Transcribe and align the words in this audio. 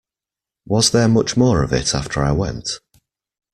Was 0.65 0.89
there 0.89 1.07
much 1.07 1.37
more 1.37 1.61
of 1.61 1.71
it 1.71 1.93
after 1.93 2.23
I 2.23 2.31
went? 2.31 2.79